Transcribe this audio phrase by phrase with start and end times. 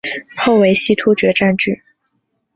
[0.35, 1.83] 后为西突厥占据。